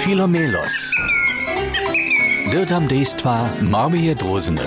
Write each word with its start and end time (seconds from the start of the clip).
Filomelos. 0.00 0.72
Dirtam 2.50 2.88
dejstva 2.88 3.48
Marmije 3.60 4.14
Drozny. 4.14 4.64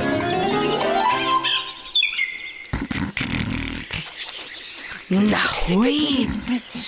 Na 5.10 5.40
chuj! 5.40 6.28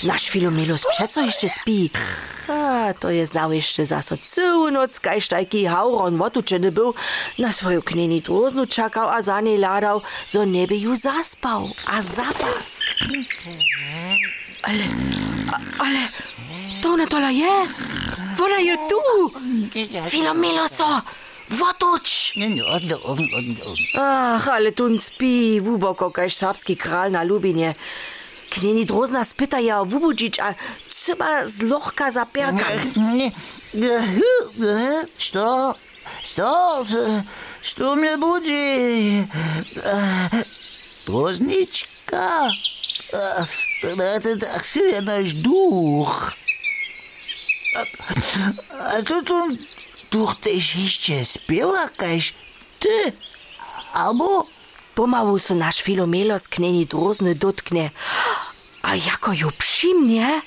Nasz 0.04 0.30
Filomelos 0.30 0.86
przeco 0.90 1.22
jeszcze 1.22 1.50
spi. 1.50 1.90
A, 2.48 2.94
to 3.00 3.10
je 3.10 3.28
jeszcze 3.52 3.86
zaso 3.86 4.18
całą 4.18 4.72
noc, 4.72 5.00
kaž 5.00 5.28
tajki 5.28 5.66
hauron 5.66 6.18
wotučeny 6.18 6.72
był, 6.72 6.94
na 7.40 7.52
swoją 7.52 7.82
knieni 7.82 8.22
droznu 8.22 8.66
czekał, 8.66 9.10
a 9.10 9.22
za 9.22 9.42
niej 9.42 9.58
ladał, 9.58 10.02
zo 10.28 10.46
nieby 10.46 10.78
ju 10.78 10.96
zaspał, 10.96 11.70
a 11.88 12.02
zapas. 12.02 12.82
Ale, 14.64 14.84
ale, 15.80 16.00
to 16.82 16.90
ona 16.94 17.08
tola 17.08 17.32
je, 17.32 17.52
Voilà, 18.38 18.60
je 18.60 18.76
tu! 18.90 19.32
Filomilo 20.10 20.68
so! 20.68 21.02
Wotuć! 21.50 22.34
Ach, 23.98 24.48
ale 24.48 24.72
tun 24.72 24.98
spi, 24.98 25.62
głęboko 25.62 26.12
kaj 26.12 26.30
serbski 26.30 26.78
kral 26.78 27.12
na 27.12 27.24
Lubinie. 27.24 27.76
Knieni 28.50 28.86
drozna 28.86 29.26
spyta 29.26 29.60
ja 29.60 29.82
o 29.82 29.86
Wubudzic, 29.86 30.40
a 30.40 30.54
trzeba 30.90 31.48
z 31.48 31.62
lochka 31.62 32.12
zaperka. 32.12 32.66
Co? 35.18 35.76
Co? 36.36 36.84
Co 37.76 37.96
mnie 37.96 38.18
budzi? 38.18 39.28
Drozniczka? 41.06 42.50
To 43.82 44.04
jest 44.04 44.42
tak 44.42 44.66
się 44.66 44.82
duch. 45.36 46.34
А, 47.76 47.84
а 48.80 49.02
тут 49.02 49.32
он 49.32 49.60
ще 50.88 51.26
співа 51.26 51.88
кайш 51.98 52.36
ти 52.80 53.14
або. 53.94 54.46
Pomału 54.96 55.40
se 55.40 55.54
nasz 55.56 55.84
filomelo 55.84 56.40
z 56.40 56.48
kneni 56.48 56.86
drozny 56.86 57.36
dotknie. 57.36 57.92
A 58.82 58.96
jako 58.96 59.34
ją 59.34 59.52
przyjmie... 59.58 60.42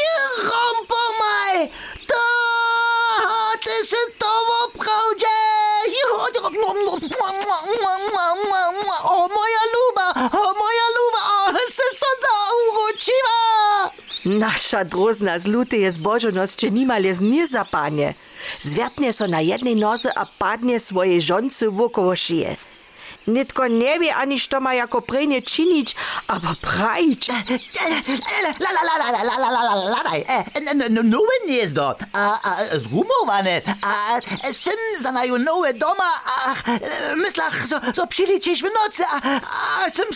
Jerom 0.00 0.76
pomaj! 0.92 1.70
To 2.06 2.22
ty 3.64 3.86
się 3.88 4.02
to 4.18 4.32
w 4.68 4.78
prawdzie! 4.78 5.36
O 9.04 9.28
Naša 14.38 14.84
drozna 14.84 15.38
zluti 15.38 15.76
je 15.76 15.90
zboženost, 15.90 16.58
če 16.60 16.68
nima 16.70 16.98
lezni 16.98 17.46
za 17.46 17.64
panje. 17.64 18.12
Zvrtnje 18.60 19.12
so 19.12 19.26
na 19.26 19.40
jednej 19.40 19.74
noze, 19.74 20.12
a 20.12 20.26
padnje 20.38 20.78
svoje 20.78 21.20
žoncu 21.20 21.70
v 21.70 21.86
okovošije. 21.88 22.56
Nitko 23.26 23.68
nie 23.68 23.98
wie 23.98 24.14
ani 24.14 24.38
što 24.38 24.60
ma 24.60 24.74
jako 24.74 25.00
prejnie 25.00 25.42
činić, 25.42 25.96
aber 26.26 26.56
prajć. 26.62 27.30
Ladaj, 29.88 30.24
nowe 31.02 31.36
gnjezdo, 31.46 31.94
zgumowane, 32.74 33.62
a 33.82 34.20
syn 34.52 34.78
zanaju 35.00 35.38
nowe 35.38 35.72
doma, 35.72 36.10
a 36.26 36.54
myslach 37.16 37.68
so, 37.68 37.76
so 37.96 38.06
přiličeš 38.06 38.62
v 38.62 38.66
a, 39.12 39.16
a 39.86 39.90
jsem 39.90 40.06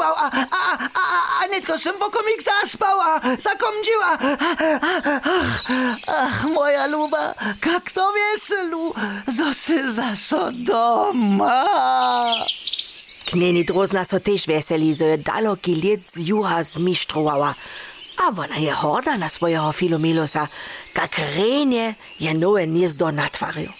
a, 0.00 0.26
a, 0.50 0.74
a, 0.84 1.04
a 1.42 1.46
nitko 1.54 1.78
jsem 1.78 1.94
a 2.02 3.20
zakomdžil, 3.38 4.02
a, 4.02 4.18
ach, 6.08 6.44
moja 6.44 6.86
luba, 6.86 7.34
kak 7.60 7.90
so 7.90 8.12
veselu, 8.12 8.94
zase 9.26 9.92
zaso 9.92 10.50
doma. 10.50 11.64
Kneni 13.26 13.64
drozna 13.64 14.04
so 14.04 14.18
tež 14.20 14.46
veseli, 14.46 14.94
zo 14.94 15.06
je 15.06 15.16
daloki 15.16 15.74
let 15.74 16.10
z 16.10 16.28
juha. 16.28 16.62
A 18.16 18.28
ona 18.28 18.56
je 18.56 18.72
horda 18.72 19.16
na 19.16 19.28
swojego 19.28 19.72
Filomelosa, 19.72 20.48
kak 20.92 21.18
renje 21.36 21.94
je 22.20 22.34
nowe 22.34 22.66
gniezdo 22.66 23.10
natwaril. 23.10 23.72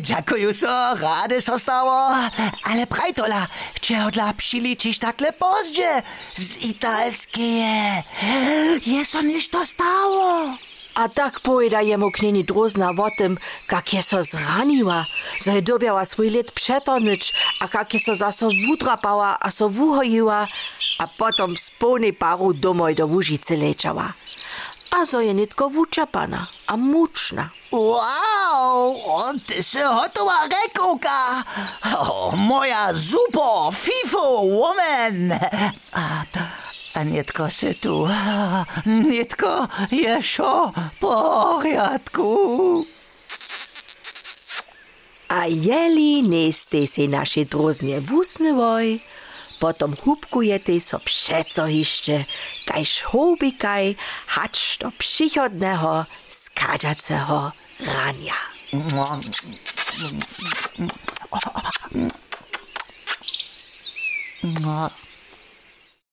Dziękuję 0.00 0.54
so, 0.54 0.94
rady 0.94 1.40
so 1.40 1.58
stało, 1.58 2.14
ale 2.64 2.86
prajtola, 2.86 3.46
czy 3.80 3.96
odla 3.96 4.32
przylecieć 4.32 4.98
takle 4.98 5.32
pozdźe 5.32 6.02
z 6.34 6.56
italskie. 6.56 7.66
Jest 8.86 9.14
on 9.14 9.26
to 9.50 9.66
stało. 9.66 10.56
A 11.00 11.08
tak 11.08 11.40
pojeda 11.40 11.80
jemu 11.80 12.10
kneni 12.12 12.44
drozna 12.44 12.90
o 12.92 13.08
tym, 13.18 13.38
kak 13.66 13.92
je 13.92 14.02
so 14.02 14.22
zraniła, 14.22 15.06
zo 15.40 15.50
je 15.50 15.62
dobiała 15.62 16.04
swój 16.04 16.30
let 16.30 16.52
przetonić, 16.52 17.32
a 17.60 17.68
kak 17.68 17.94
je 17.94 18.00
so 18.00 18.14
zaso 18.14 18.48
wudrapała, 18.68 19.40
a 19.40 19.50
so 19.50 19.68
wuhojiła, 19.68 20.46
a 20.98 21.04
potom 21.18 21.56
z 21.56 21.70
paru 22.18 22.52
domoj 22.52 22.94
do 22.94 23.08
lečała. 23.56 24.12
A 24.90 25.04
zo 25.04 25.20
je 25.20 25.34
nitko 25.34 25.70
wuczepana, 25.70 26.46
a 26.66 26.76
mučna. 26.76 27.50
Wow, 27.72 29.00
on 29.04 29.40
ty 29.40 29.62
se 29.62 29.84
hotowa 29.84 30.48
rekołka. 30.48 31.44
O, 31.98 32.32
moja 32.36 32.92
zupo, 32.92 33.72
fifo, 33.72 34.42
woman. 34.42 35.32
A, 35.92 36.24
Anietko, 36.94 37.50
sytu, 37.50 38.08
Anietko, 38.86 39.66
jeszo, 40.04 40.72
porjatku. 41.00 42.86
A 45.28 45.44
jeli 45.46 46.22
neste 46.22 46.86
se 46.86 47.06
naše 47.06 47.44
droznje 47.44 48.00
vusnevoj, 48.00 48.98
potom 49.60 49.94
hubkujete 50.02 50.80
so 50.80 50.98
přeco 50.98 51.64
hišče, 51.64 52.24
kaj 52.66 52.84
šhobikaj, 52.84 53.94
hač 54.26 54.78
do 54.78 54.90
přichodného, 54.90 56.06
skadžaceho 56.28 57.52
rania. 57.80 58.34
No. 64.60 64.90